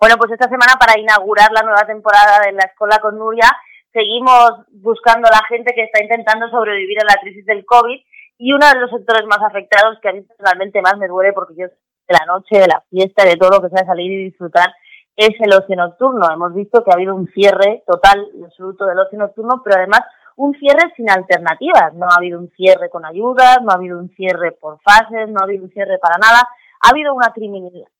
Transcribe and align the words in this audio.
Bueno, 0.00 0.16
pues 0.18 0.32
esta 0.32 0.48
semana 0.48 0.74
para 0.78 0.98
inaugurar 0.98 1.52
la 1.52 1.62
nueva 1.62 1.86
temporada 1.86 2.40
de 2.44 2.52
la 2.52 2.64
Escuela 2.64 2.98
con 2.98 3.18
Nuria, 3.18 3.50
seguimos 3.92 4.64
buscando 4.72 5.28
a 5.28 5.32
la 5.32 5.44
gente 5.48 5.72
que 5.74 5.84
está 5.84 6.02
intentando 6.02 6.48
sobrevivir 6.48 6.98
a 7.00 7.12
la 7.12 7.20
crisis 7.20 7.44
del 7.46 7.64
COVID 7.64 7.98
y 8.38 8.52
uno 8.52 8.66
de 8.66 8.80
los 8.80 8.90
sectores 8.90 9.26
más 9.26 9.42
afectados 9.42 9.98
que 10.00 10.08
a 10.08 10.12
mí 10.12 10.22
personalmente 10.22 10.80
más 10.80 10.96
me 10.96 11.08
duele 11.08 11.32
porque 11.32 11.54
yo 11.56 11.66
de 11.66 12.16
la 12.18 12.26
noche, 12.26 12.58
de 12.58 12.66
la 12.66 12.82
fiesta, 12.88 13.24
de 13.24 13.36
todo 13.36 13.50
lo 13.50 13.62
que 13.62 13.74
sea 13.74 13.86
salir 13.86 14.10
y 14.10 14.24
disfrutar 14.24 14.72
es 15.16 15.30
el 15.40 15.52
ocio 15.52 15.76
nocturno. 15.76 16.26
Hemos 16.32 16.54
visto 16.54 16.82
que 16.82 16.90
ha 16.90 16.94
habido 16.94 17.14
un 17.14 17.28
cierre 17.28 17.82
total 17.86 18.26
y 18.34 18.42
absoluto 18.42 18.86
del 18.86 18.98
ocio 18.98 19.18
nocturno, 19.18 19.60
pero 19.62 19.76
además 19.76 20.00
un 20.36 20.54
cierre 20.54 20.92
sin 20.96 21.10
alternativas. 21.10 21.92
No 21.94 22.06
ha 22.06 22.16
habido 22.16 22.38
un 22.38 22.50
cierre 22.56 22.88
con 22.88 23.04
ayudas, 23.04 23.58
no 23.62 23.70
ha 23.70 23.74
habido 23.74 23.98
un 23.98 24.08
cierre 24.10 24.52
por 24.52 24.80
fases, 24.80 25.28
no 25.28 25.40
ha 25.40 25.44
habido 25.44 25.64
un 25.64 25.70
cierre 25.70 25.98
para 25.98 26.16
nada. 26.16 26.48
Ha 26.80 26.90
habido 26.90 27.14
una 27.14 27.32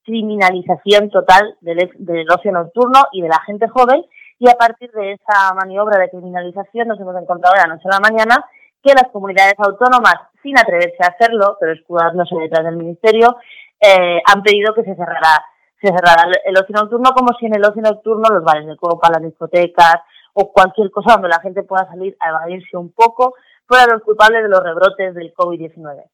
criminalización 0.05 1.11
total 1.11 1.57
del, 1.61 1.91
del 1.98 2.30
ocio 2.30 2.51
nocturno 2.51 3.05
y 3.12 3.23
de 3.23 3.29
la 3.29 3.41
gente 3.47 3.69
joven 3.69 4.05
y 4.39 4.48
a 4.48 4.55
partir 4.55 4.91
de 4.93 5.12
esa 5.12 5.53
maniobra 5.55 5.98
de 5.98 6.09
criminalización 6.09 6.89
nos 6.89 6.98
hemos 6.98 7.15
encontrado 7.20 7.55
de 7.55 7.61
la 7.61 7.75
noche 7.75 7.89
a 7.89 8.01
la 8.01 8.01
mañana 8.01 8.45
que 8.83 8.95
las 8.95 9.12
comunidades 9.12 9.55
autónomas, 9.59 10.15
sin 10.43 10.59
atreverse 10.59 10.97
a 11.03 11.09
hacerlo, 11.09 11.59
pero 11.61 11.73
escudándose 11.73 12.34
detrás 12.37 12.65
del 12.65 12.77
Ministerio, 12.77 13.37
eh, 13.79 14.23
han 14.27 14.43
pedido 14.43 14.73
que 14.75 14.83
se 14.83 14.95
cerrara, 14.95 15.45
se 15.81 15.89
cerrara 15.89 16.31
el 16.45 16.56
ocio 16.56 16.75
nocturno 16.75 17.11
como 17.12 17.37
si 17.39 17.47
en 17.47 17.56
el 17.56 17.65
ocio 17.65 17.83
nocturno 17.83 18.31
los 18.31 18.42
bares 18.42 18.67
de 18.67 18.77
copa, 18.77 19.11
las 19.11 19.23
discotecas 19.23 19.97
o 20.33 20.53
cualquier 20.53 20.91
cosa 20.91 21.15
donde 21.15 21.28
la 21.28 21.41
gente 21.41 21.62
pueda 21.62 21.87
salir 21.89 22.17
a 22.20 22.31
evadirse 22.31 22.77
un 22.77 22.92
poco 22.92 23.34
fueran 23.67 23.91
los 23.92 24.03
culpables 24.03 24.42
de 24.42 24.48
los 24.48 24.62
rebrotes 24.62 25.15
del 25.15 25.34
COVID-19 25.34 26.05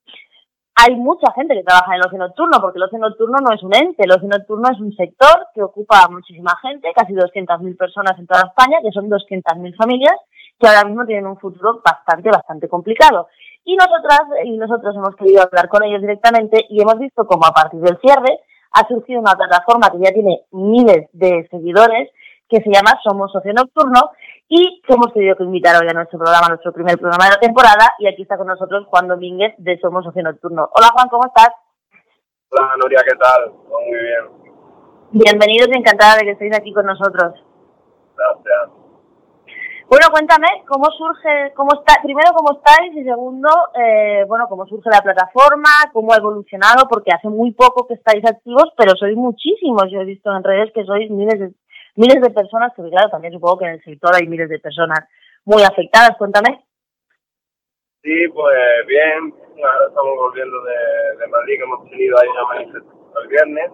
hay 0.77 0.95
mucha 0.95 1.33
gente 1.33 1.55
que 1.55 1.63
trabaja 1.63 1.95
en 1.95 2.01
el 2.01 2.07
ocio 2.07 2.19
nocturno, 2.19 2.61
porque 2.61 2.77
el 2.77 2.85
ocio 2.85 2.99
nocturno 2.99 3.39
no 3.41 3.55
es 3.55 3.63
un 3.63 3.75
ente, 3.75 4.05
el 4.05 4.13
ocio 4.13 4.29
nocturno 4.29 4.69
es 4.71 4.79
un 4.79 4.95
sector 4.95 5.49
que 5.55 5.63
ocupa 5.63 6.05
a 6.05 6.09
muchísima 6.09 6.55
gente, 6.61 6.93
casi 6.95 7.15
200.000 7.15 7.77
personas 7.79 8.19
en 8.19 8.27
toda 8.27 8.53
España, 8.53 8.79
que 8.83 8.93
son 8.93 9.09
200.000 9.09 9.75
familias, 9.75 10.15
que 10.61 10.69
ahora 10.69 10.85
mismo 10.85 11.07
tienen 11.07 11.27
un 11.27 11.39
futuro 11.39 11.81
bastante, 11.83 12.29
bastante 12.29 12.69
complicado. 12.69 13.29
Y 13.65 13.75
nosotras 13.75 14.21
y 14.45 14.57
nosotros 14.59 14.95
hemos 14.95 15.17
querido 15.17 15.43
hablar 15.43 15.69
con 15.69 15.83
ellos 15.83 16.03
directamente 16.03 16.67
y 16.69 16.83
hemos 16.83 16.99
visto 16.99 17.27
cómo 17.27 17.47
a 17.47 17.53
partir 17.53 17.81
del 17.81 17.99
cierre 17.99 18.39
ha 18.73 18.87
surgido 18.87 19.21
una 19.21 19.33
plataforma 19.33 19.91
que 19.91 19.99
ya 20.05 20.13
tiene 20.13 20.43
miles 20.53 21.09
de 21.13 21.49
seguidores 21.51 22.11
que 22.49 22.61
se 22.61 22.71
llama 22.71 22.99
Somos 23.03 23.33
Socio 23.33 23.53
Nocturno 23.53 24.13
y 24.49 24.81
que 24.87 24.95
hemos 24.95 25.13
tenido 25.13 25.37
que 25.37 25.45
invitar 25.45 25.75
hoy 25.83 25.89
a 25.89 25.95
nuestro 25.95 26.19
programa, 26.19 26.49
nuestro 26.49 26.73
primer 26.73 26.99
programa 26.99 27.25
de 27.25 27.31
la 27.31 27.41
temporada 27.41 27.95
y 27.99 28.07
aquí 28.07 28.23
está 28.23 28.37
con 28.37 28.47
nosotros 28.47 28.87
Juan 28.87 29.09
Domínguez 29.09 29.55
de 29.59 29.79
Somos 29.79 30.05
Socio 30.05 30.23
Nocturno. 30.23 30.69
Hola 30.73 30.89
Juan, 30.95 31.09
¿cómo 31.09 31.27
estás? 31.27 31.51
Hola 32.51 32.75
Nuria, 32.81 33.01
¿qué 33.05 33.17
tal? 33.17 33.51
Muy 33.51 34.01
bien. 34.01 34.47
Bienvenidos 35.11 35.69
y 35.73 35.79
encantada 35.79 36.17
de 36.17 36.25
que 36.25 36.31
estéis 36.33 36.57
aquí 36.57 36.73
con 36.73 36.87
nosotros. 36.87 37.35
Gracias. 38.17 38.87
Bueno, 39.89 40.07
cuéntame 40.11 40.49
cómo 40.67 40.87
surge, 40.91 41.53
cómo 41.55 41.71
está, 41.75 42.03
primero 42.03 42.33
cómo 42.35 42.59
estáis 42.59 42.93
y 42.97 43.05
segundo, 43.05 43.49
eh, 43.75 44.25
bueno, 44.27 44.47
cómo 44.49 44.67
surge 44.67 44.91
la 44.91 45.01
plataforma, 45.01 45.71
cómo 45.93 46.13
ha 46.13 46.17
evolucionado, 46.17 46.89
porque 46.89 47.13
hace 47.13 47.29
muy 47.29 47.53
poco 47.53 47.87
que 47.87 47.95
estáis 47.95 48.25
activos, 48.25 48.73
pero 48.77 48.97
sois 48.97 49.17
muchísimos. 49.17 49.85
Yo 49.93 50.01
he 50.01 50.05
visto 50.05 50.35
en 50.35 50.43
redes 50.43 50.73
que 50.75 50.85
sois 50.85 51.09
miles 51.09 51.39
de, 51.39 51.55
miles 51.97 52.21
de 52.21 52.31
personas, 52.31 52.73
que 52.75 52.83
claro, 52.89 53.11
también 53.11 53.33
supongo 53.33 53.59
que 53.59 53.65
en 53.67 53.73
el 53.73 53.83
sector 53.83 54.15
hay 54.15 54.27
miles 54.27 54.49
de 54.49 54.59
personas 54.59 55.01
muy 55.45 55.63
afectadas. 55.63 56.17
Cuéntame. 56.19 56.65
Sí, 58.03 58.29
pues 58.29 58.87
bien. 58.87 59.35
Ahora 59.57 59.89
estamos 59.89 60.17
volviendo 60.17 60.57
de, 60.63 61.27
Madrid, 61.29 61.57
que 61.57 61.65
hemos 61.65 61.91
tenido 61.91 62.19
ahí 62.19 62.29
una 62.29 62.45
manifestación 62.45 62.97
el 63.23 63.29
viernes. 63.29 63.71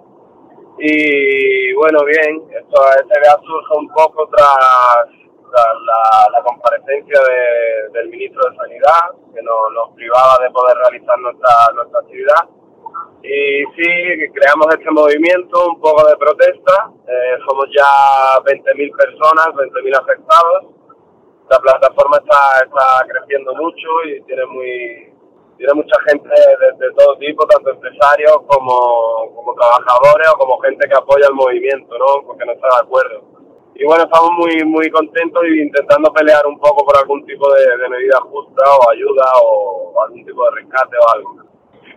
Y 0.79 1.73
bueno, 1.75 2.05
bien, 2.05 2.42
esto, 2.51 2.81
este 2.97 3.14
surge 3.45 3.77
un 3.77 3.89
poco 3.89 4.29
tras, 4.29 5.07
la, 5.53 6.29
la, 6.33 6.42
comparecencia 6.45 7.20
de, 7.20 7.98
del 7.98 8.08
ministro 8.08 8.48
de 8.48 8.57
Sanidad, 8.57 9.11
que 9.35 9.42
nos, 9.42 9.73
nos 9.74 9.95
privaba 9.95 10.39
de 10.42 10.51
poder 10.51 10.77
realizar 10.79 11.18
nuestra, 11.18 11.51
nuestra 11.74 12.01
actividad 12.01 12.61
y 13.23 13.65
sí, 13.77 14.33
creamos 14.35 14.67
este 14.75 14.91
movimiento, 14.91 15.69
un 15.69 15.81
poco 15.81 16.07
de 16.09 16.17
protesta. 16.17 16.91
Eh, 17.07 17.39
somos 17.49 17.67
ya 17.71 18.43
20.000 18.43 18.97
personas, 18.97 19.47
20.000 19.55 20.01
afectados. 20.01 20.67
La 21.49 21.59
plataforma 21.61 22.17
está, 22.17 22.65
está 22.65 23.07
creciendo 23.07 23.55
mucho 23.55 23.89
y 24.07 24.23
tiene 24.23 24.45
muy 24.47 25.09
tiene 25.57 25.75
mucha 25.75 25.95
gente 26.09 26.29
de, 26.29 26.91
todo 26.99 27.17
tipo, 27.19 27.47
tanto 27.47 27.71
empresarios 27.71 28.35
como, 28.49 29.31
como 29.37 29.55
trabajadores 29.55 30.29
o 30.35 30.39
como 30.39 30.59
gente 30.59 30.89
que 30.89 30.97
apoya 30.97 31.29
el 31.29 31.35
movimiento, 31.35 31.97
¿no? 31.99 32.27
Porque 32.27 32.45
no 32.45 32.53
está 32.53 32.67
de 32.67 32.83
acuerdo. 32.83 33.23
Y 33.77 33.85
bueno, 33.85 34.03
estamos 34.03 34.31
muy 34.33 34.65
muy 34.65 34.91
contentos 34.91 35.41
y 35.47 35.63
intentando 35.63 36.13
pelear 36.13 36.45
un 36.47 36.59
poco 36.59 36.85
por 36.85 36.99
algún 36.99 37.25
tipo 37.27 37.53
de, 37.53 37.77
de 37.77 37.89
medida 37.89 38.19
justa 38.23 38.65
o 38.67 38.91
ayuda 38.91 39.25
o 39.45 39.95
algún 40.03 40.25
tipo 40.25 40.43
de 40.47 40.51
rescate 40.63 40.97
o 40.97 41.15
algo. 41.15 41.52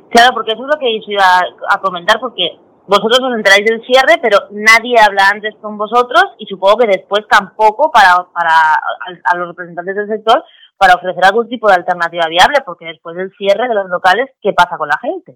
Claro, 0.09 0.33
porque 0.33 0.53
eso 0.53 0.61
es 0.63 0.69
lo 0.73 0.79
que 0.79 0.99
iba 1.07 1.39
a, 1.69 1.81
comentar, 1.81 2.19
porque 2.19 2.57
vosotros 2.87 3.19
os 3.19 3.35
enteráis 3.35 3.65
del 3.65 3.83
cierre, 3.85 4.19
pero 4.21 4.37
nadie 4.51 4.95
habla 5.01 5.29
antes 5.29 5.55
con 5.61 5.77
vosotros 5.77 6.23
y 6.37 6.45
supongo 6.45 6.77
que 6.77 6.87
después 6.87 7.27
tampoco 7.27 7.91
para, 7.91 8.25
para 8.31 8.75
a, 8.75 9.37
los 9.37 9.47
representantes 9.49 9.95
del 9.95 10.07
sector 10.07 10.43
para 10.77 10.95
ofrecer 10.95 11.23
algún 11.25 11.47
tipo 11.47 11.67
de 11.67 11.75
alternativa 11.75 12.27
viable, 12.27 12.57
porque 12.65 12.85
después 12.85 13.15
del 13.15 13.31
cierre 13.37 13.67
de 13.67 13.73
los 13.73 13.89
locales, 13.89 14.29
¿qué 14.41 14.53
pasa 14.53 14.77
con 14.77 14.89
la 14.89 14.97
gente? 14.99 15.35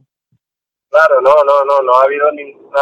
Claro, 0.90 1.22
no, 1.22 1.32
no, 1.46 1.66
no, 1.66 1.82
no 1.84 1.94
ha 1.94 2.04
habido 2.04 2.32
ninguna, 2.32 2.82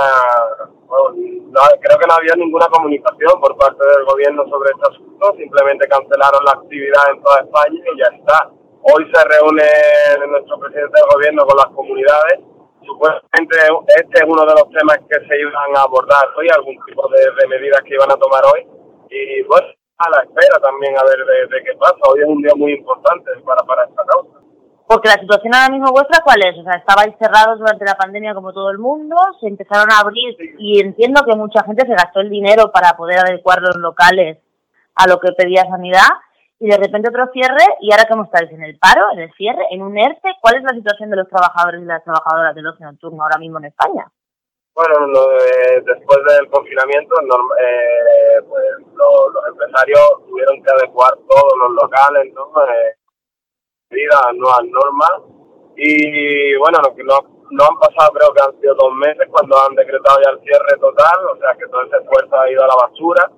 no, 0.87 1.61
creo 1.81 1.99
que 1.99 2.07
no 2.07 2.13
ha 2.13 2.17
habido 2.17 2.35
ninguna 2.37 2.67
comunicación 2.67 3.39
por 3.41 3.55
parte 3.57 3.85
del 3.85 4.05
gobierno 4.05 4.45
sobre 4.47 4.71
este 4.71 4.95
asunto, 4.95 5.35
simplemente 5.35 5.87
cancelaron 5.87 6.43
la 6.45 6.51
actividad 6.51 7.03
en 7.11 7.21
toda 7.21 7.41
España 7.41 7.81
y 7.93 7.99
ya 7.99 8.17
está. 8.17 8.49
Hoy 8.87 9.03
se 9.11 9.19
reúne 9.19 9.67
nuestro 10.31 10.57
presidente 10.59 10.95
del 10.95 11.11
gobierno 11.11 11.43
con 11.43 11.57
las 11.57 11.67
comunidades. 11.75 12.39
Supuestamente 12.87 13.59
este 13.99 14.15
es 14.15 14.23
uno 14.23 14.47
de 14.47 14.55
los 14.55 14.71
temas 14.71 14.95
que 15.11 15.19
se 15.27 15.41
iban 15.41 15.75
a 15.75 15.81
abordar 15.81 16.23
hoy, 16.37 16.47
algún 16.47 16.79
tipo 16.87 17.03
de, 17.11 17.47
medidas 17.47 17.81
que 17.83 17.95
iban 17.95 18.09
a 18.09 18.15
tomar 18.15 18.39
hoy. 18.47 18.63
Y 19.11 19.43
bueno, 19.43 19.67
a 19.97 20.09
la 20.09 20.23
espera 20.23 20.55
también 20.63 20.95
a 20.97 21.03
ver 21.03 21.19
de, 21.19 21.63
qué 21.67 21.75
pasa. 21.75 21.99
Hoy 22.07 22.21
es 22.21 22.27
un 22.27 22.41
día 22.41 22.55
muy 22.55 22.79
importante 22.79 23.29
para, 23.43 23.59
para 23.67 23.83
esta 23.83 24.03
causa. 24.07 24.39
Porque 24.87 25.09
la 25.09 25.19
situación 25.19 25.53
ahora 25.53 25.73
mismo 25.75 25.91
vuestra, 25.91 26.23
¿cuál 26.23 26.39
es? 26.47 26.55
O 26.57 26.63
sea, 26.63 26.79
estabais 26.79 27.11
cerrados 27.19 27.59
durante 27.59 27.83
la 27.83 27.99
pandemia 27.99 28.33
como 28.33 28.53
todo 28.53 28.71
el 28.71 28.79
mundo, 28.79 29.17
se 29.41 29.47
empezaron 29.47 29.91
a 29.91 29.99
abrir 29.99 30.31
y 30.59 30.79
entiendo 30.79 31.25
que 31.27 31.35
mucha 31.35 31.61
gente 31.65 31.85
se 31.85 31.91
gastó 31.91 32.21
el 32.21 32.29
dinero 32.29 32.71
para 32.71 32.95
poder 32.95 33.19
adecuar 33.19 33.59
los 33.59 33.75
locales 33.75 34.39
a 34.95 35.07
lo 35.07 35.19
que 35.19 35.33
pedía 35.33 35.67
sanidad 35.67 36.07
y 36.59 36.69
de 36.69 36.78
repente 36.78 37.09
otro 37.09 37.29
cierre 37.31 37.63
y 37.81 37.91
ahora 37.91 38.07
cómo 38.09 38.23
estáis 38.23 38.51
en 38.51 38.63
el 38.63 38.78
paro, 38.79 39.06
en 39.13 39.19
el 39.19 39.34
cierre, 39.34 39.62
en 39.69 39.81
un 39.81 39.97
ERTE, 39.97 40.35
¿cuál 40.41 40.57
es 40.57 40.63
la 40.63 40.73
situación 40.73 41.09
de 41.09 41.18
los 41.18 41.28
trabajadores 41.28 41.81
y 41.81 41.85
las 41.85 42.03
trabajadoras 42.03 42.56
del 42.56 42.68
ocio 42.68 42.85
nocturno 42.85 43.22
ahora 43.23 43.38
mismo 43.38 43.59
en 43.59 43.66
España? 43.66 44.09
Bueno, 44.73 45.07
después 45.85 46.19
del 46.29 46.50
confinamiento, 46.50 47.16
eh, 47.18 48.41
pues, 48.47 48.63
los 48.94 49.47
empresarios 49.50 50.01
tuvieron 50.28 50.62
que 50.62 50.69
adecuar 50.69 51.13
todos 51.28 51.53
los 51.57 51.72
locales, 51.81 52.31
¿no? 52.34 52.45
Eh, 52.62 52.94
a 53.89 54.34
nuevas 54.34 54.66
normas 54.66 55.22
y 55.78 56.56
bueno, 56.57 56.79
no, 56.84 56.91
no, 57.03 57.18
no 57.51 57.63
han 57.63 57.79
pasado 57.79 58.12
creo 58.13 58.34
que 58.34 58.41
han 58.41 58.59
sido 58.59 58.75
dos 58.75 58.94
meses 58.94 59.28
cuando 59.31 59.56
han 59.57 59.75
decretado 59.75 60.19
ya 60.24 60.31
el 60.31 60.41
cierre 60.41 60.78
total, 60.79 61.25
o 61.31 61.38
sea 61.38 61.56
que 61.57 61.68
todo 61.68 61.84
ese 61.84 61.97
esfuerzo 61.97 62.35
ha 62.35 62.51
ido 62.51 62.63
a 62.63 62.68
la 62.68 62.75
basura 62.75 63.31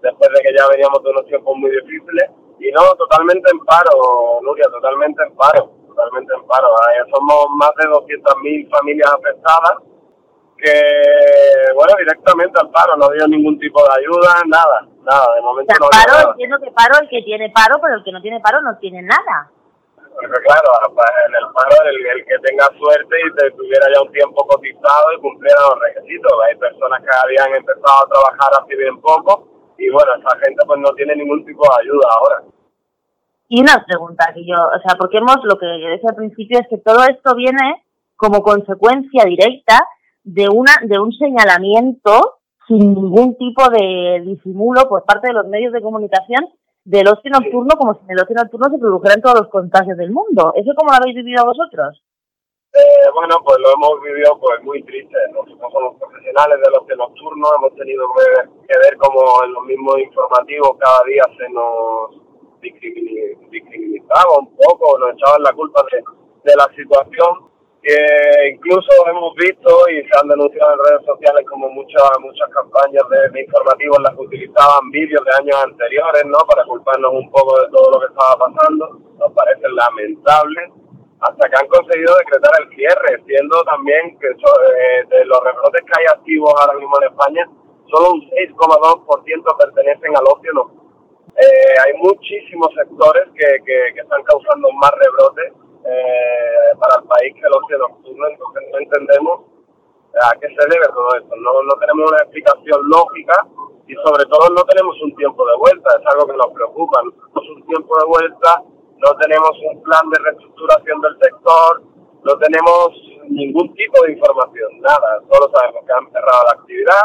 después 0.00 0.30
de 0.32 0.40
que 0.40 0.56
ya 0.56 0.66
veníamos 0.68 1.02
de 1.04 1.10
unos 1.10 1.26
tiempos 1.26 1.56
muy 1.56 1.70
difíciles 1.70 2.30
y 2.62 2.70
no, 2.70 2.94
totalmente 2.94 3.50
en 3.50 3.58
paro, 3.64 4.38
Nuria, 4.42 4.66
totalmente 4.70 5.20
en 5.26 5.34
paro, 5.34 5.70
totalmente 5.88 6.32
en 6.32 6.46
paro. 6.46 6.68
somos 7.10 7.46
más 7.58 7.72
de 7.74 7.90
200.000 7.90 8.70
familias 8.70 9.10
afectadas 9.12 9.82
que, 10.62 11.74
bueno, 11.74 11.92
directamente 11.98 12.60
al 12.60 12.70
paro, 12.70 12.96
no 12.96 13.08
dio 13.10 13.26
ningún 13.26 13.58
tipo 13.58 13.82
de 13.82 13.98
ayuda, 13.98 14.46
nada, 14.46 14.86
nada, 15.02 15.26
de 15.34 15.42
momento 15.42 15.74
no 15.80 15.90
paro, 15.90 16.12
nada. 16.12 16.30
entiendo 16.30 16.56
que 16.62 16.70
paro 16.70 17.02
el 17.02 17.08
que 17.08 17.22
tiene 17.22 17.50
paro, 17.50 17.80
pero 17.82 17.96
el 17.96 18.04
que 18.04 18.12
no 18.12 18.22
tiene 18.22 18.38
paro 18.38 18.62
no 18.62 18.78
tiene 18.78 19.02
nada. 19.02 19.50
Porque 20.14 20.38
claro, 20.46 20.70
en 20.86 21.34
el 21.34 21.46
paro 21.50 21.82
el, 21.88 22.06
el, 22.06 22.24
que 22.26 22.38
tenga 22.46 22.66
suerte 22.78 23.16
y 23.26 23.34
te 23.34 23.50
tuviera 23.52 23.86
ya 23.92 24.02
un 24.02 24.12
tiempo 24.12 24.46
cotizado 24.46 25.12
y 25.16 25.20
cumpliera 25.20 25.58
los 25.70 25.80
requisitos. 25.80 26.32
Hay 26.46 26.54
personas 26.56 27.02
que 27.02 27.10
habían 27.10 27.56
empezado 27.56 28.04
a 28.04 28.08
trabajar 28.08 28.62
hace 28.62 28.76
bien 28.76 29.00
poco 29.00 29.48
y 29.78 29.90
bueno, 29.90 30.12
esa 30.14 30.38
gente 30.44 30.62
pues 30.66 30.78
no 30.78 30.94
tiene 30.94 31.16
ningún 31.16 31.44
tipo 31.44 31.64
de 31.64 31.82
ayuda 31.82 32.06
ahora. 32.14 32.51
Y 33.54 33.60
una 33.60 33.84
pregunta 33.84 34.32
que 34.32 34.46
yo, 34.46 34.56
o 34.56 34.80
sea, 34.80 34.96
porque 34.98 35.18
hemos, 35.18 35.36
lo 35.44 35.58
que 35.58 35.66
decía 35.66 36.08
al 36.08 36.16
principio 36.16 36.58
es 36.58 36.66
que 36.68 36.78
todo 36.78 37.04
esto 37.04 37.34
viene 37.36 37.84
como 38.16 38.40
consecuencia 38.40 39.26
directa 39.26 39.76
de 40.24 40.48
una, 40.48 40.72
de 40.80 40.98
un 40.98 41.12
señalamiento 41.12 42.40
sin 42.66 42.94
ningún 42.94 43.36
tipo 43.36 43.68
de 43.68 44.22
disimulo 44.24 44.88
por 44.88 45.04
parte 45.04 45.28
de 45.28 45.34
los 45.34 45.46
medios 45.48 45.70
de 45.74 45.82
comunicación 45.82 46.48
del 46.86 47.08
ocio 47.08 47.30
nocturno 47.30 47.76
como 47.76 47.92
si 47.92 48.00
en 48.08 48.12
el 48.12 48.24
ocio 48.24 48.36
nocturno 48.40 48.70
se 48.70 48.78
produjeran 48.78 49.20
todos 49.20 49.40
los 49.40 49.48
contagios 49.50 49.98
del 49.98 50.12
mundo. 50.12 50.54
¿Eso 50.56 50.72
cómo 50.74 50.88
lo 50.88 50.96
habéis 50.96 51.16
vivido 51.16 51.44
vosotros? 51.44 52.00
Eh, 52.72 53.04
bueno, 53.12 53.36
pues 53.44 53.58
lo 53.58 53.68
hemos 53.68 54.00
vivido 54.00 54.32
pues 54.40 54.64
muy 54.64 54.82
triste. 54.84 55.18
Nosotros 55.28 55.70
somos 55.70 56.00
profesionales 56.00 56.56
del 56.56 56.72
ocio 56.72 56.96
nocturno 56.96 57.44
hemos 57.58 57.76
tenido 57.76 58.08
que 58.64 58.78
ver 58.80 58.96
como 58.96 59.44
en 59.44 59.52
los 59.52 59.64
mismos 59.66 59.98
informativos 60.00 60.72
cada 60.80 61.04
día 61.04 61.24
se 61.36 61.52
nos 61.52 62.31
discriminaba 62.62 64.38
un 64.38 64.56
poco, 64.56 64.98
nos 64.98 65.14
echaban 65.14 65.42
la 65.42 65.52
culpa 65.52 65.84
de, 65.90 66.02
de 66.44 66.56
la 66.56 66.68
situación 66.74 67.52
que 67.82 67.98
incluso 68.54 68.90
hemos 69.10 69.34
visto 69.34 69.68
y 69.90 70.06
se 70.06 70.14
han 70.14 70.28
denunciado 70.28 70.72
en 70.72 70.78
redes 70.86 71.04
sociales 71.04 71.44
como 71.50 71.68
muchas 71.70 72.06
muchas 72.20 72.48
campañas 72.54 73.02
de, 73.10 73.42
informativos 73.42 73.98
en 73.98 74.04
las 74.04 74.14
utilizaban 74.16 74.90
vídeos 74.90 75.24
de 75.24 75.32
años 75.42 75.56
anteriores, 75.66 76.22
¿no? 76.26 76.38
Para 76.46 76.62
culparnos 76.64 77.10
un 77.12 77.28
poco 77.30 77.58
de 77.60 77.66
todo 77.74 77.90
lo 77.90 77.98
que 77.98 78.06
estaba 78.06 78.38
pasando. 78.38 79.02
Nos 79.18 79.32
parece 79.34 79.66
lamentable 79.68 80.72
hasta 81.20 81.48
que 81.50 81.56
han 81.58 81.68
conseguido 81.68 82.14
decretar 82.18 82.52
el 82.62 82.68
cierre, 82.70 83.22
siendo 83.26 83.62
también 83.64 84.16
que 84.18 84.30
eh, 84.30 85.04
de 85.10 85.24
los 85.26 85.42
rebrotes 85.42 85.82
que 85.82 85.92
hay 85.98 86.06
activos 86.06 86.54
ahora 86.58 86.78
mismo 86.78 86.94
en 87.02 87.10
España, 87.10 87.50
solo 87.90 88.14
un 88.14 88.22
6,2% 88.30 89.58
pertenecen 89.58 90.16
al 90.16 90.26
ocio 90.30 90.52
nocturno. 90.54 90.81
Eh, 91.36 91.74
hay 91.86 91.92
muchísimos 91.98 92.68
sectores 92.74 93.24
que, 93.34 93.64
que, 93.64 94.00
están 94.00 94.22
causando 94.24 94.70
más 94.72 94.90
rebrotes 94.92 95.52
eh, 95.84 96.76
para 96.78 97.00
el 97.00 97.08
país 97.08 97.34
que 97.34 97.46
el 97.46 97.54
ocio 97.54 97.78
nocturno, 97.78 98.28
entonces 98.28 98.62
no 98.70 98.78
entendemos 98.78 99.40
a 100.20 100.36
qué 100.38 100.48
se 100.48 100.62
debe 100.68 100.86
todo 100.92 101.08
esto. 101.16 101.34
No, 101.36 101.62
no 101.62 101.74
tenemos 101.80 102.10
una 102.10 102.22
explicación 102.22 102.80
lógica 102.84 103.46
y 103.86 103.94
sobre 104.04 104.24
todo 104.26 104.48
no 104.54 104.62
tenemos 104.64 104.94
un 105.02 105.16
tiempo 105.16 105.46
de 105.46 105.56
vuelta, 105.56 105.88
es 105.98 106.06
algo 106.12 106.26
que 106.26 106.36
nos 106.36 106.52
preocupa. 106.52 107.00
No 107.02 107.10
tenemos 107.10 107.48
un 107.56 107.66
tiempo 107.66 107.98
de 107.98 108.06
vuelta, 108.06 108.62
no 109.02 109.10
tenemos 109.16 109.52
un 109.72 109.82
plan 109.82 110.04
de 110.10 110.18
reestructuración 110.20 111.00
del 111.00 111.18
sector, 111.18 111.82
no 112.24 112.38
tenemos 112.38 112.88
ningún 113.28 113.74
tipo 113.74 114.04
de 114.04 114.12
información, 114.12 114.80
nada. 114.80 115.20
Solo 115.26 115.50
sabemos 115.50 115.82
que 115.86 115.92
han 115.92 116.06
cerrado 116.12 116.42
la 116.44 116.60
actividad, 116.60 117.04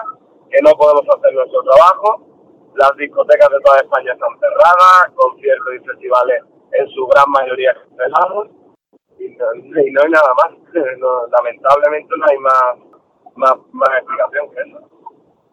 que 0.52 0.62
no 0.62 0.72
podemos 0.78 1.06
hacer 1.10 1.34
nuestro 1.34 1.64
trabajo, 1.64 2.37
las 2.78 2.96
discotecas 2.98 3.50
de 3.50 3.60
toda 3.64 3.82
España 3.82 4.14
están 4.14 4.40
cerradas, 4.40 5.12
conciertos 5.16 5.74
y 5.76 5.86
festivales 5.86 6.44
en 6.72 6.88
su 6.90 7.08
gran 7.08 7.30
mayoría 7.30 7.74
cancelados 7.74 8.50
y 9.20 9.92
no, 9.92 10.02
hay 10.02 10.10
nada 10.10 10.32
más. 10.38 10.58
lamentablemente 11.32 12.14
no 12.18 12.26
hay 12.30 12.38
más, 12.38 13.58
más, 13.72 13.90
explicación 13.98 14.50
que 14.52 14.62
eso. 14.62 14.98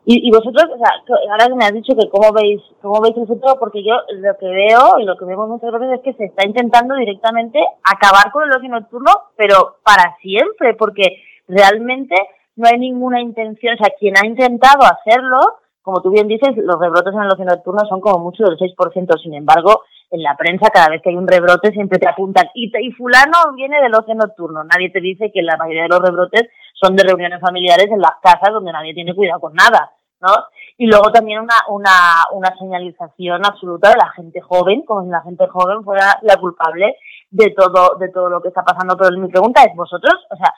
Y, 0.06 0.28
y 0.28 0.30
vosotros, 0.30 0.64
o 0.70 0.76
sea, 0.76 0.90
ahora 1.32 1.54
me 1.56 1.64
has 1.64 1.72
dicho 1.72 1.96
que 1.96 2.10
cómo 2.10 2.30
veis, 2.34 2.60
cómo 2.82 3.00
veis 3.00 3.16
el 3.16 3.26
futuro, 3.26 3.56
porque 3.58 3.82
yo 3.82 3.94
lo 4.10 4.36
que 4.36 4.46
veo 4.46 4.98
y 4.98 5.04
lo 5.04 5.16
que 5.16 5.24
vemos 5.24 5.48
muchas 5.48 5.72
veces 5.72 5.94
es 5.94 6.00
que 6.02 6.12
se 6.12 6.24
está 6.26 6.46
intentando 6.46 6.94
directamente 6.94 7.58
acabar 7.82 8.30
con 8.30 8.44
el 8.44 8.54
ocio 8.54 8.68
nocturno, 8.68 9.10
pero 9.34 9.78
para 9.82 10.14
siempre, 10.20 10.74
porque 10.74 11.22
realmente 11.48 12.14
no 12.56 12.68
hay 12.68 12.78
ninguna 12.78 13.22
intención, 13.22 13.74
o 13.74 13.78
sea, 13.78 13.94
quien 13.98 14.14
ha 14.18 14.26
intentado 14.26 14.82
hacerlo, 14.82 15.40
como 15.84 16.00
tú 16.00 16.10
bien 16.10 16.26
dices, 16.26 16.56
los 16.56 16.80
rebrotes 16.80 17.12
en 17.12 17.20
el 17.20 17.30
ocio 17.30 17.44
nocturno 17.44 17.84
son 17.86 18.00
como 18.00 18.18
mucho 18.18 18.42
del 18.44 18.56
6%, 18.56 19.22
sin 19.22 19.34
embargo, 19.34 19.82
en 20.10 20.22
la 20.22 20.34
prensa 20.34 20.70
cada 20.72 20.88
vez 20.88 21.02
que 21.02 21.10
hay 21.10 21.16
un 21.16 21.28
rebrote 21.28 21.72
siempre 21.72 21.98
te 21.98 22.08
apuntan 22.08 22.48
y, 22.54 22.70
fulano 22.92 23.52
viene 23.54 23.82
del 23.82 23.94
ocio 23.94 24.14
nocturno. 24.14 24.64
Nadie 24.64 24.88
te 24.90 25.02
dice 25.02 25.30
que 25.30 25.42
la 25.42 25.58
mayoría 25.58 25.82
de 25.82 25.88
los 25.90 26.00
rebrotes 26.00 26.48
son 26.72 26.96
de 26.96 27.04
reuniones 27.04 27.38
familiares 27.38 27.88
en 27.90 28.00
las 28.00 28.16
casas 28.22 28.54
donde 28.54 28.72
nadie 28.72 28.94
tiene 28.94 29.14
cuidado 29.14 29.40
con 29.40 29.52
nada, 29.52 29.92
¿no? 30.22 30.32
Y 30.78 30.86
luego 30.86 31.12
también 31.12 31.40
una, 31.40 31.56
una, 31.68 32.24
una 32.32 32.56
señalización 32.56 33.44
absoluta 33.44 33.90
de 33.90 33.96
la 33.96 34.08
gente 34.16 34.40
joven, 34.40 34.86
como 34.86 35.04
si 35.04 35.10
la 35.10 35.20
gente 35.20 35.46
joven 35.48 35.84
fuera 35.84 36.18
la 36.22 36.36
culpable 36.36 36.96
de 37.30 37.50
todo, 37.50 37.96
de 37.98 38.08
todo 38.08 38.30
lo 38.30 38.40
que 38.40 38.48
está 38.48 38.62
pasando. 38.62 38.96
Pero 38.96 39.18
mi 39.18 39.28
pregunta 39.28 39.62
es, 39.64 39.76
vosotros, 39.76 40.14
o 40.30 40.36
sea, 40.36 40.54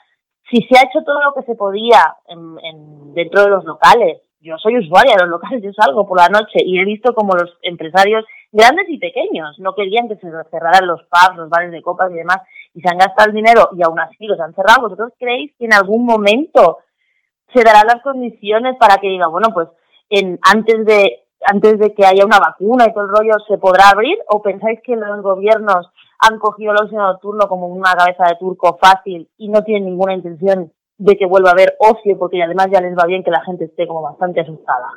si 0.49 0.61
se 0.61 0.79
ha 0.79 0.83
hecho 0.83 1.03
todo 1.03 1.21
lo 1.21 1.33
que 1.33 1.43
se 1.43 1.55
podía 1.55 2.15
en, 2.29 2.57
en, 2.63 3.13
dentro 3.13 3.41
de 3.41 3.49
los 3.49 3.65
locales, 3.65 4.21
yo 4.47 4.57
soy 4.57 4.77
usuaria 4.77 5.15
de 5.15 5.23
los 5.23 5.29
locales, 5.29 5.61
yo 5.61 5.71
salgo 5.73 6.07
por 6.07 6.17
la 6.17 6.29
noche 6.29 6.59
y 6.63 6.79
he 6.79 6.85
visto 6.85 7.13
como 7.13 7.33
los 7.33 7.57
empresarios 7.61 8.25
grandes 8.51 8.85
y 8.87 8.97
pequeños. 8.97 9.59
No 9.59 9.75
querían 9.75 10.07
que 10.07 10.15
se 10.15 10.31
cerraran 10.49 10.87
los 10.87 11.01
pubs, 11.03 11.35
los 11.35 11.49
bares 11.49 11.71
de 11.71 11.81
copas 11.81 12.11
y 12.11 12.15
demás, 12.15 12.39
y 12.73 12.81
se 12.81 12.89
han 12.89 12.97
gastado 12.97 13.29
el 13.29 13.35
dinero 13.35 13.69
y 13.77 13.83
aún 13.83 13.99
así 13.99 14.25
los 14.25 14.39
han 14.39 14.55
cerrado. 14.55 14.83
¿Vosotros 14.83 15.11
creéis 15.19 15.51
que 15.57 15.65
en 15.65 15.73
algún 15.73 16.05
momento 16.05 16.79
se 17.53 17.63
darán 17.63 17.87
las 17.87 18.01
condiciones 18.01 18.77
para 18.79 18.97
que 18.97 19.09
diga, 19.09 19.27
bueno, 19.27 19.49
pues 19.53 19.67
en, 20.09 20.39
antes 20.41 20.85
de 20.85 21.23
antes 21.45 21.77
de 21.77 21.93
que 21.93 22.05
haya 22.05 22.25
una 22.25 22.39
vacuna 22.39 22.85
y 22.87 22.93
todo 22.93 23.03
el 23.03 23.11
rollo 23.11 23.33
se 23.47 23.59
podrá 23.59 23.89
abrir 23.89 24.17
o 24.27 24.41
pensáis 24.41 24.79
que 24.83 24.95
los 24.95 25.21
gobiernos 25.21 25.87
han 26.19 26.39
cogido 26.39 26.71
el 26.71 26.83
ocio 26.83 26.97
nocturno 26.97 27.47
como 27.47 27.67
una 27.67 27.93
cabeza 27.93 28.23
de 28.27 28.37
turco 28.39 28.77
fácil 28.81 29.29
y 29.37 29.49
no 29.49 29.63
tienen 29.63 29.85
ninguna 29.85 30.15
intención 30.15 30.73
de 30.97 31.15
que 31.15 31.25
vuelva 31.25 31.49
a 31.49 31.53
haber 31.53 31.75
ocio 31.79 32.17
porque 32.17 32.41
además 32.41 32.67
ya 32.71 32.81
les 32.81 32.97
va 32.97 33.05
bien 33.05 33.23
que 33.23 33.31
la 33.31 33.43
gente 33.43 33.65
esté 33.65 33.87
como 33.87 34.01
bastante 34.01 34.41
asustada? 34.41 34.93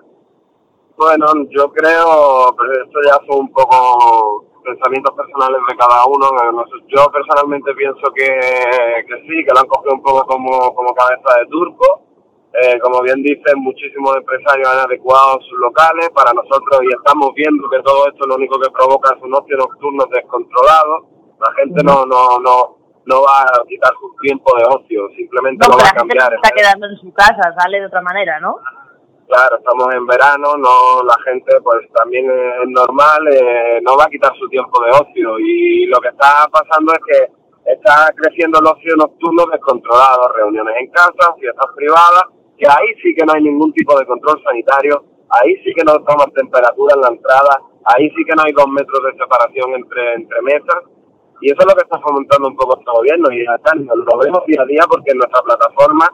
Bueno, 0.97 1.26
yo 1.50 1.73
creo, 1.73 2.55
pero 2.56 2.85
esto 2.85 2.99
ya 3.06 3.17
son 3.26 3.41
un 3.41 3.52
poco 3.52 4.44
pensamientos 4.62 5.14
personales 5.14 5.61
de 5.69 5.76
cada 5.76 6.05
uno. 6.06 6.29
Yo 6.88 7.11
personalmente 7.11 7.73
pienso 7.75 8.12
que, 8.14 8.26
que 8.26 9.17
sí, 9.23 9.44
que 9.44 9.52
lo 9.52 9.61
han 9.61 9.67
cogido 9.67 9.94
un 9.94 10.02
poco 10.02 10.26
como, 10.26 10.75
como 10.75 10.94
cabeza 10.94 11.41
de 11.41 11.47
turco. 11.47 12.03
Eh, 12.53 12.81
como 12.81 13.00
bien 13.03 13.23
dicen, 13.23 13.58
muchísimos 13.58 14.17
empresarios 14.17 14.69
han 14.69 14.81
adecuado 14.81 15.41
sus 15.41 15.58
locales 15.61 16.11
para 16.11 16.32
nosotros 16.32 16.82
y 16.82 16.93
estamos 16.93 17.32
viendo 17.35 17.70
que 17.70 17.81
todo 17.81 18.08
esto 18.08 18.26
lo 18.26 18.35
único 18.35 18.58
que 18.58 18.70
provoca 18.70 19.14
es 19.14 19.23
un 19.23 19.32
ocio 19.35 19.56
nocturno 19.56 20.05
descontrolado. 20.11 21.06
La 21.38 21.53
gente 21.55 21.82
no, 21.85 22.05
no, 22.05 22.38
no, 22.41 22.80
no 23.10 23.22
va 23.22 23.42
a 23.42 23.66
quitar 23.66 23.90
su 23.98 24.14
tiempo 24.22 24.56
de 24.56 24.64
ocio, 24.64 25.08
simplemente 25.16 25.66
no, 25.66 25.76
va 25.76 25.88
a 25.90 25.92
cambiar. 25.92 26.32
Está 26.34 26.54
quedando 26.54 26.86
en 26.86 26.96
su 26.96 27.12
casa, 27.12 27.52
sale 27.58 27.80
de 27.80 27.86
otra 27.86 28.02
manera, 28.02 28.38
¿no? 28.38 28.54
Claro, 29.26 29.58
estamos 29.58 29.94
en 29.94 30.06
verano, 30.06 30.54
no 30.58 31.02
la 31.02 31.14
gente 31.24 31.60
pues 31.62 31.86
también 31.94 32.26
es 32.30 32.68
normal, 32.68 33.22
eh, 33.30 33.80
no 33.82 33.96
va 33.96 34.04
a 34.04 34.10
quitar 34.10 34.32
su 34.38 34.48
tiempo 34.48 34.82
de 34.82 34.90
ocio 34.90 35.38
y 35.38 35.86
lo 35.86 36.00
que 36.00 36.08
está 36.08 36.48
pasando 36.50 36.92
es 36.94 37.00
que 37.06 37.72
está 37.72 38.10
creciendo 38.16 38.58
el 38.58 38.66
ocio 38.66 38.96
nocturno 38.96 39.46
descontrolado, 39.52 40.32
reuniones 40.34 40.74
en 40.80 40.90
casa, 40.90 41.34
fiestas 41.38 41.66
privadas, 41.76 42.24
que 42.58 42.66
ahí 42.66 42.90
sí 43.02 43.14
que 43.14 43.24
no 43.24 43.34
hay 43.34 43.42
ningún 43.42 43.72
tipo 43.72 43.96
de 43.98 44.06
control 44.06 44.42
sanitario, 44.42 45.04
ahí 45.30 45.54
sí 45.62 45.72
que 45.76 45.84
no 45.84 45.94
toman 46.02 46.32
temperatura 46.34 46.94
en 46.96 47.00
la 47.02 47.08
entrada, 47.08 47.54
ahí 47.84 48.10
sí 48.10 48.24
que 48.26 48.34
no 48.34 48.42
hay 48.42 48.52
dos 48.52 48.66
metros 48.66 48.98
de 49.04 49.12
separación 49.16 49.74
entre, 49.74 50.14
entre 50.14 50.42
mesas 50.42 50.82
y 51.40 51.50
eso 51.50 51.60
es 51.60 51.66
lo 51.66 51.75
que 51.75 51.82
está 51.82 51.98
fomentando 52.00 52.48
un 52.48 52.56
poco 52.56 52.78
este 52.78 52.90
gobierno 52.90 53.32
y 53.32 53.46
acá 53.46 53.72
lo 53.76 54.19
vemos 54.19 54.44
día 54.46 54.62
a 54.62 54.66
día 54.66 54.82
porque 54.88 55.12
en 55.12 55.19
nuestra 55.19 55.40
plataforma 55.42 56.06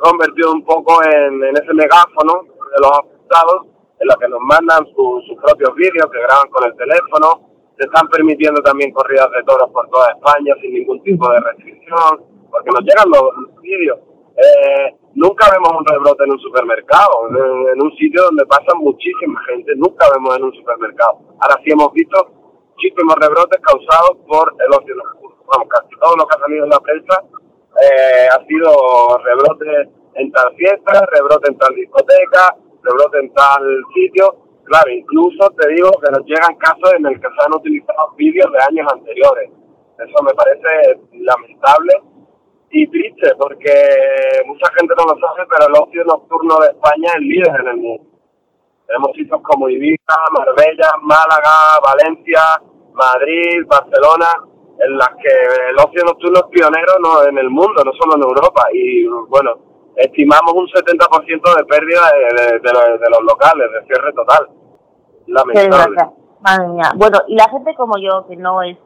convertido 0.00 0.52
un 0.52 0.64
poco 0.64 1.02
en, 1.04 1.44
ese 1.44 1.74
megáfono 1.74 2.42
de 2.42 2.78
los 2.80 2.90
afectados, 2.98 3.66
en 4.00 4.08
los 4.08 4.16
que 4.16 4.28
nos 4.28 4.40
mandan 4.40 4.86
sus 4.96 5.36
propios 5.40 5.74
vídeos 5.76 6.08
que 6.10 6.20
graban 6.20 6.48
con 6.50 6.64
el 6.64 6.74
teléfono. 6.76 7.48
Se 7.78 7.86
están 7.86 8.08
permitiendo 8.08 8.60
también 8.62 8.92
corridas 8.92 9.30
de 9.30 9.42
toros 9.44 9.70
por 9.72 9.88
toda 9.88 10.10
España 10.12 10.54
sin 10.60 10.74
ningún 10.74 11.02
tipo 11.02 11.30
de 11.30 11.40
restricción, 11.40 12.24
porque 12.50 12.70
nos 12.72 12.80
llegan 12.80 13.08
los, 13.08 13.60
vídeos. 13.62 13.98
Eh, 14.36 14.96
nunca 15.14 15.50
vemos 15.52 15.72
un 15.78 15.86
rebrote 15.86 16.24
en 16.24 16.32
un 16.32 16.40
supermercado, 16.40 17.28
en, 17.28 17.82
un 17.82 17.92
sitio 17.96 18.24
donde 18.24 18.46
pasa 18.46 18.72
muchísima 18.76 19.40
gente, 19.44 19.72
nunca 19.76 20.06
vemos 20.12 20.36
en 20.36 20.44
un 20.44 20.54
supermercado. 20.54 21.18
Ahora 21.40 21.60
sí 21.64 21.72
hemos 21.72 21.92
visto 21.92 22.39
muchísimos 22.80 23.14
rebrotes 23.20 23.60
causados 23.60 24.16
por 24.26 24.54
el 24.58 24.72
ocio 24.72 24.94
Vamos, 25.46 25.68
casi 25.68 25.90
todo 26.00 26.16
lo 26.16 26.26
que 26.26 26.36
ha 26.36 26.40
salido 26.40 26.64
en 26.64 26.70
la 26.70 26.80
prensa 26.80 27.22
eh, 27.82 28.28
ha 28.30 28.46
sido 28.46 29.18
rebrote 29.18 29.90
en 30.14 30.30
tal 30.32 30.54
fiesta, 30.54 31.06
rebrote 31.12 31.50
en 31.50 31.58
tal 31.58 31.74
discoteca, 31.74 32.56
rebrote 32.82 33.18
en 33.18 33.34
tal 33.34 33.62
sitio. 33.94 34.36
Claro, 34.64 34.90
incluso 34.90 35.50
te 35.58 35.68
digo 35.74 35.90
que 36.02 36.10
nos 36.12 36.24
llegan 36.24 36.54
casos 36.56 36.94
en 36.96 37.06
el 37.06 37.14
que 37.20 37.26
se 37.26 37.44
han 37.44 37.54
utilizado 37.54 38.12
vídeos 38.16 38.50
de 38.52 38.58
años 38.62 38.86
anteriores. 38.92 39.50
Eso 39.98 40.22
me 40.22 40.34
parece 40.34 41.00
lamentable 41.12 41.92
y 42.70 42.86
triste 42.86 43.34
porque 43.36 43.74
mucha 44.46 44.70
gente 44.78 44.94
no 44.96 45.12
lo 45.12 45.18
sabe, 45.18 45.46
pero 45.50 45.66
el 45.66 45.82
ocio 45.82 46.04
nocturno 46.04 46.58
de 46.60 46.68
España 46.68 47.10
es 47.16 47.20
líder 47.22 47.60
en 47.60 47.68
el 47.68 47.76
mundo. 47.76 48.10
Tenemos 48.86 49.14
sitios 49.14 49.40
como 49.42 49.68
Ibiza, 49.68 50.16
Marbella, 50.36 50.90
Málaga, 51.02 51.78
Valencia, 51.80 52.40
Madrid, 52.92 53.66
Barcelona, 53.66 54.26
en 54.78 54.96
las 54.96 55.10
que 55.10 55.28
el 55.70 55.76
ocio 55.76 56.04
nocturno 56.04 56.40
es 56.40 56.46
pionero 56.50 56.92
no 57.00 57.22
en 57.28 57.38
el 57.38 57.50
mundo, 57.50 57.82
no 57.84 57.92
solo 57.92 58.16
en 58.16 58.22
Europa. 58.22 58.66
Y 58.72 59.06
bueno, 59.28 59.58
estimamos 59.96 60.52
un 60.54 60.66
70% 60.66 61.56
de 61.56 61.64
pérdida 61.64 62.00
de, 62.60 63.10
los 63.10 63.22
locales, 63.22 63.68
de 63.72 63.86
cierre 63.86 64.12
total. 64.12 64.48
Lamentable. 65.26 65.96
Madre 66.40 66.68
mía. 66.68 66.92
Bueno, 66.96 67.18
y 67.28 67.36
la 67.36 67.48
gente 67.50 67.74
como 67.74 67.98
yo, 67.98 68.26
que 68.26 68.36
no 68.36 68.62
es 68.62 68.78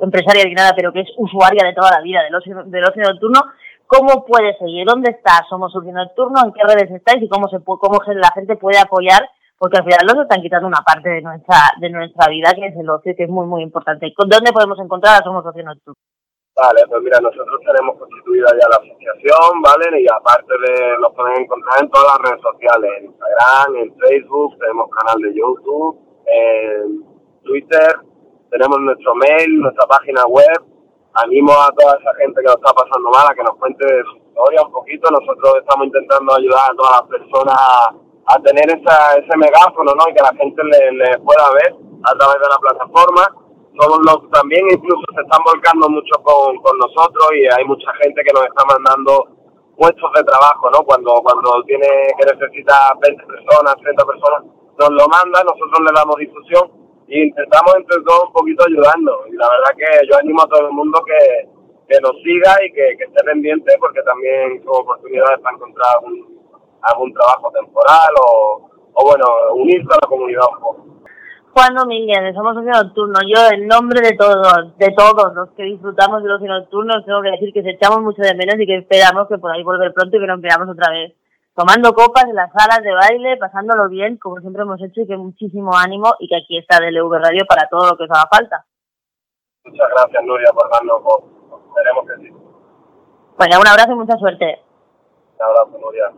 empresaria 0.00 0.44
ni 0.44 0.54
nada, 0.54 0.72
pero 0.74 0.92
que 0.92 1.00
es 1.00 1.08
usuaria 1.16 1.64
de 1.64 1.74
toda 1.74 1.90
la 1.92 2.00
vida 2.00 2.22
del 2.22 2.34
ocio, 2.34 2.64
del 2.64 2.84
ocio 2.84 3.02
nocturno, 3.02 3.40
¿cómo 3.86 4.24
puede 4.26 4.56
seguir? 4.58 4.84
¿Dónde 4.84 5.12
está? 5.12 5.44
¿Somos 5.48 5.74
Ocio 5.74 5.92
Nocturno? 5.92 6.40
¿En 6.44 6.52
qué 6.52 6.62
redes 6.64 6.90
estáis? 6.90 7.22
¿Y 7.22 7.28
cómo, 7.28 7.48
se, 7.48 7.58
cómo 7.64 8.00
la 8.06 8.30
gente 8.34 8.56
puede 8.56 8.78
apoyar 8.78 9.28
porque 9.58 9.78
al 9.78 9.84
final 9.84 10.06
nos 10.06 10.22
están 10.22 10.42
quitando 10.42 10.66
una 10.66 10.82
parte 10.84 11.08
de 11.08 11.22
nuestra 11.22 11.72
de 11.80 11.90
nuestra 11.90 12.28
vida 12.28 12.52
que 12.54 12.66
es 12.66 12.76
el 12.76 12.88
ocio 12.88 13.14
que 13.16 13.24
es 13.24 13.30
muy 13.30 13.46
muy 13.46 13.62
importante 13.62 14.12
¿dónde 14.16 14.52
podemos 14.52 14.78
encontrar 14.78 15.20
a 15.20 15.24
Somos 15.24 15.46
Ocio 15.46 15.64
Nocturno? 15.64 16.00
Vale, 16.56 16.80
pues 16.88 17.02
mira, 17.02 17.20
nosotros 17.20 17.60
tenemos 17.60 17.98
constituida 17.98 18.48
ya 18.52 18.66
la 18.72 18.80
asociación, 18.80 19.60
¿vale? 19.60 20.00
Y 20.00 20.06
aparte 20.08 20.54
de, 20.56 20.96
nos 21.02 21.12
pueden 21.12 21.42
encontrar 21.42 21.82
en 21.82 21.90
todas 21.90 22.16
las 22.16 22.30
redes 22.30 22.40
sociales, 22.40 22.90
en 22.96 23.04
Instagram, 23.12 23.76
en 23.76 23.94
Facebook, 24.00 24.56
tenemos 24.58 24.88
canal 24.88 25.20
de 25.20 25.34
YouTube, 25.36 26.00
en 26.24 27.04
Twitter, 27.44 28.00
tenemos 28.50 28.80
nuestro 28.80 29.14
mail, 29.16 29.60
nuestra 29.60 29.86
página 29.86 30.24
web. 30.24 30.64
Animo 31.12 31.52
a 31.52 31.72
toda 31.76 31.98
esa 32.00 32.14
gente 32.16 32.40
que 32.40 32.46
nos 32.48 32.56
está 32.56 32.72
pasando 32.72 33.10
mal 33.10 33.26
a 33.28 33.34
que 33.34 33.42
nos 33.42 33.56
cuente 33.56 33.84
su 34.04 34.16
historia 34.16 34.62
un 34.62 34.72
poquito. 34.72 35.10
Nosotros 35.10 35.60
estamos 35.60 35.86
intentando 35.86 36.34
ayudar 36.34 36.70
a 36.70 36.74
todas 36.74 37.00
las 37.00 37.20
personas 37.20 38.05
a, 38.26 38.38
tener 38.42 38.66
esa, 38.70 39.16
ese 39.16 39.36
megáfono, 39.36 39.92
¿no? 39.94 40.08
Y 40.10 40.14
que 40.14 40.22
la 40.22 40.34
gente 40.36 40.62
le, 40.64 40.92
le 40.92 41.18
pueda 41.18 41.50
ver 41.54 41.74
a 42.04 42.14
través 42.18 42.40
de 42.40 42.48
la 42.48 42.58
plataforma 42.58 43.46
todos 43.76 43.98
los 44.08 44.30
también 44.30 44.64
incluso 44.72 45.04
se 45.14 45.20
están 45.20 45.40
volcando 45.44 45.88
mucho 45.88 46.16
con, 46.22 46.56
con 46.64 46.78
nosotros 46.78 47.28
y 47.36 47.44
hay 47.46 47.64
mucha 47.64 47.92
gente 48.00 48.22
que 48.24 48.32
nos 48.32 48.48
está 48.48 48.64
mandando 48.64 49.28
puestos 49.76 50.10
de 50.16 50.24
trabajo, 50.24 50.70
¿no? 50.70 50.80
Cuando 50.84 51.12
cuando 51.20 51.62
tiene 51.64 51.86
que 52.16 52.24
necesita 52.24 52.96
20 53.00 53.26
personas, 53.26 53.76
30 53.76 54.04
personas, 54.04 54.42
nos 54.80 54.90
lo 54.90 55.04
manda, 55.08 55.44
nosotros 55.44 55.80
le 55.84 55.92
damos 55.92 56.16
difusión 56.16 56.64
e 57.08 57.28
intentamos 57.28 57.76
entre 57.76 58.00
todos 58.02 58.24
un 58.24 58.32
poquito 58.32 58.64
ayudando. 58.64 59.12
Y 59.28 59.36
la 59.36 59.48
verdad 59.48 59.76
que 59.76 60.06
yo 60.08 60.16
animo 60.16 60.42
a 60.42 60.48
todo 60.48 60.66
el 60.66 60.72
mundo 60.72 60.98
que, 61.04 61.48
que 61.88 62.00
nos 62.00 62.16
siga 62.24 62.56
y 62.64 62.72
que, 62.72 62.96
que 62.96 63.04
esté 63.04 63.24
pendiente 63.24 63.76
porque 63.78 64.00
también 64.02 64.64
son 64.64 64.80
oportunidades 64.80 65.38
para 65.40 65.56
encontrar 65.56 65.86
algún, 66.00 66.35
algún 66.82 67.12
trabajo 67.12 67.50
temporal 67.52 68.14
o, 68.20 68.70
o 68.94 69.04
bueno, 69.04 69.24
unirse 69.54 69.88
a 69.92 69.98
la 70.02 70.08
comunidad 70.08 70.42
un 70.54 70.60
poco. 70.60 70.96
Juan 71.56 71.74
Domínguez, 71.74 72.34
Somos 72.34 72.54
Ocio 72.54 72.70
Nocturno. 72.70 73.18
Yo, 73.26 73.40
en 73.50 73.66
nombre 73.66 74.02
de 74.02 74.14
todos, 74.14 74.76
de 74.76 74.92
todos 74.92 75.34
los 75.34 75.48
que 75.56 75.62
disfrutamos 75.62 76.22
de 76.22 76.28
los 76.28 76.42
nocturnos, 76.42 77.02
tengo 77.06 77.22
que 77.22 77.30
decir 77.30 77.50
que 77.50 77.62
se 77.62 77.70
echamos 77.70 78.02
mucho 78.02 78.20
de 78.20 78.34
menos 78.34 78.60
y 78.60 78.66
que 78.66 78.76
esperamos 78.76 79.26
que 79.26 79.38
podáis 79.38 79.64
volver 79.64 79.94
pronto 79.94 80.18
y 80.18 80.20
que 80.20 80.26
nos 80.26 80.42
veamos 80.42 80.68
otra 80.68 80.92
vez. 80.92 81.14
Tomando 81.54 81.94
copas 81.94 82.24
en 82.24 82.34
las 82.34 82.52
salas 82.52 82.82
de 82.82 82.92
baile, 82.92 83.38
pasándolo 83.38 83.88
bien, 83.88 84.18
como 84.18 84.38
siempre 84.40 84.64
hemos 84.64 84.78
hecho, 84.82 85.00
y 85.00 85.06
que 85.06 85.16
muchísimo 85.16 85.74
ánimo 85.74 86.12
y 86.18 86.28
que 86.28 86.36
aquí 86.36 86.58
está 86.58 86.76
DLV 86.76 87.10
Radio 87.24 87.46
para 87.48 87.66
todo 87.70 87.88
lo 87.88 87.96
que 87.96 88.04
os 88.04 88.10
haga 88.10 88.28
falta. 88.30 88.66
Muchas 89.64 89.88
gracias, 89.96 90.24
Nuria, 90.24 90.52
por 90.52 90.70
darnos 90.70 91.02
voz. 91.02 91.24
Esperemos 91.68 92.04
que 92.04 92.16
sí. 92.20 92.30
Bueno, 93.38 93.60
un 93.60 93.66
abrazo 93.66 93.92
y 93.92 93.94
mucha 93.94 94.16
suerte. 94.18 94.60
Un 95.38 95.42
abrazo, 95.42 95.78
Nuria. 95.80 96.12